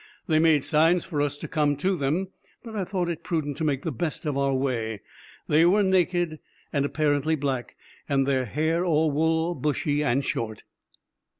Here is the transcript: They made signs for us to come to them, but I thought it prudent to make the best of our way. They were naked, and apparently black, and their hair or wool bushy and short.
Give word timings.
They 0.25 0.39
made 0.39 0.63
signs 0.63 1.05
for 1.05 1.21
us 1.21 1.37
to 1.37 1.47
come 1.47 1.75
to 1.77 1.95
them, 1.95 2.29
but 2.63 2.75
I 2.75 2.85
thought 2.85 3.07
it 3.07 3.23
prudent 3.23 3.55
to 3.57 3.63
make 3.63 3.83
the 3.83 3.91
best 3.91 4.25
of 4.25 4.35
our 4.35 4.51
way. 4.51 5.01
They 5.47 5.63
were 5.63 5.83
naked, 5.83 6.39
and 6.73 6.85
apparently 6.85 7.35
black, 7.35 7.75
and 8.09 8.25
their 8.25 8.45
hair 8.45 8.83
or 8.83 9.11
wool 9.11 9.53
bushy 9.53 10.03
and 10.03 10.23
short. 10.23 10.63